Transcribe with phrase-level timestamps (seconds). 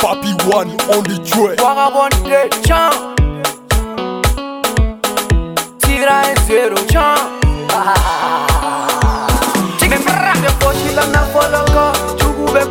[0.00, 1.60] Papi One on the track.
[2.64, 2.88] chan.
[6.46, 7.18] zero chan.
[11.12, 11.84] na foloko.
[12.16, 12.62] Chugu be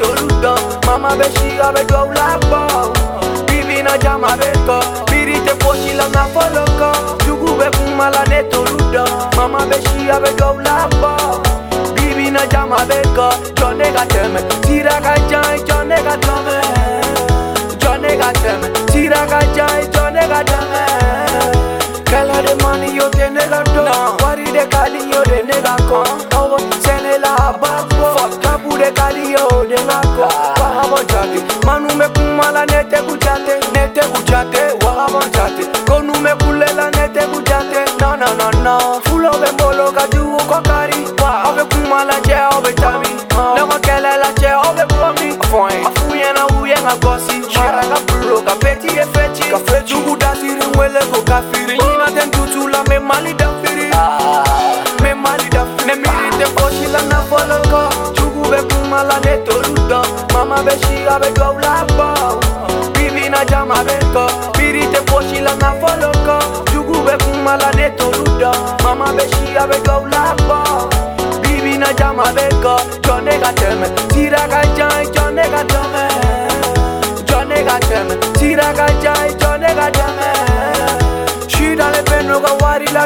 [0.00, 0.52] torudo.
[0.86, 1.82] Mama be be
[2.50, 2.60] bo.
[3.46, 6.90] Bibi na jama na foloko.
[7.20, 7.66] Chugu be
[8.50, 9.04] torudo.
[9.36, 9.76] Mama be
[10.20, 10.30] be
[11.00, 11.29] bo.
[12.82, 16.58] abeko jone ga teme tira ga jai jone ga tome
[17.82, 20.80] jone ga teme tira ga jai jone ga tome
[22.10, 23.84] kala de mani yo tene la to
[24.22, 26.40] wari de kali yo de ne ga ko uh-huh.
[26.40, 28.08] owo sene la babo
[28.44, 30.40] kabu de kali yo de la ko ah.
[30.60, 35.06] wa ha bo jati manu me kumala nete bu jate nete bu jate wa ha
[35.14, 37.49] bo jati konu me kulela nete bu jate
[49.34, 51.82] chica fredu buda tiri mwele ko kafiri oh.
[51.90, 54.44] Nina ten tutu la me mali da firi ah.
[55.02, 57.80] Me mali da firi Ne miri te foshi la na foloko
[58.14, 60.00] Chugu be kuma la ne toru do
[60.32, 62.40] Mama be shira be go la bo
[62.94, 64.24] Bibi na jama be ko
[64.58, 66.36] Miri te foshi la na foloko
[66.72, 70.60] Chugu be kuma la ne toru do Mama be shira be go la bo
[71.42, 74.69] Bibi na jama be ko Chone ka teme Tira ka teme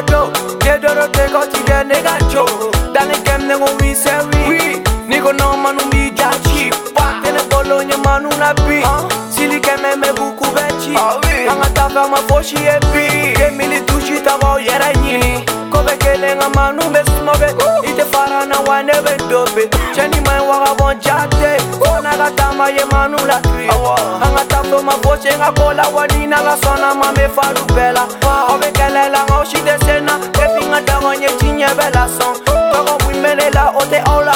[0.01, 0.31] dado
[0.65, 2.45] yedoro tego tide nega jo
[2.93, 4.13] dani kem ne ngo wi se
[4.47, 8.83] wi ni ko no manu mi ja chi pa tene bolo nya manu na bi
[9.29, 10.95] sili kem me me bu ku bechi
[11.51, 13.07] anga ta fa ma fo shi e bi
[13.37, 16.49] ke mi ni tu shi ta ba o yera ni ko be ke le nga
[16.55, 17.47] manu me smo be
[17.89, 20.99] i te para na wa ne be do be che ni ma wa ga bon
[21.01, 21.55] ja te
[21.91, 23.69] ona ga ta ma ye manu la tri
[24.27, 27.29] anga ta fa ma fo shi nga bola wa ni na ga sona ma me
[27.37, 28.03] fa du bela
[28.51, 29.74] o be ke le la ngo shi te
[31.89, 34.31] de la sang Toi on fume les la haute et hola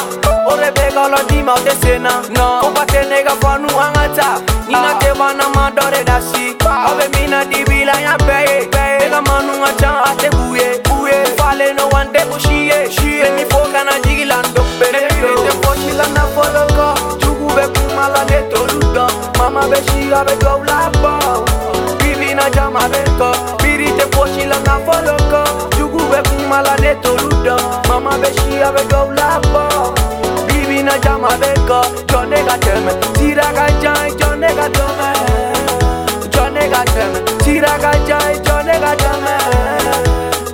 [0.48, 3.70] On réveille quand l'on dit ma haute sena Non On va te nega pour nous
[3.74, 4.68] en gata ah.
[4.68, 6.90] Ni na te va na ma dore da si ah.
[6.94, 10.80] Ave mina di vila ya paye Paye Nega ma nous en chan a te bouye
[10.90, 14.88] Bouye Fale no an de bou chie Chie Ni fo kana jigi lan do pe
[14.94, 18.62] Ne vi ne te fo chila na fo loko Chugu ve kuma la ne to
[18.74, 19.06] luto
[19.40, 21.18] Mama be shiga be go la bo
[22.02, 25.42] Vivi na jama ve to Piri te fo chila na fo loko
[25.78, 29.66] Chugu ve kuma la ne to luto dog Mama be she have a go labo
[30.48, 31.82] Bibi na jam a be go.
[32.12, 32.94] John Johnny tell me.
[33.18, 34.60] Tira ga jai John tell
[35.00, 35.10] me.
[36.30, 37.20] John Johnny tell me.
[37.44, 39.36] Tira ga jai John Johnny tell me.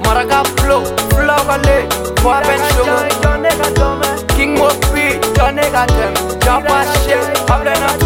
[0.05, 0.81] Maraga flow
[1.13, 1.77] Flow ga le.
[2.23, 2.85] kale ben show.
[2.85, 4.07] John Johnny tell me.
[4.35, 6.13] King Mosby Johnny got them
[6.43, 8.04] Japa shit Pablo not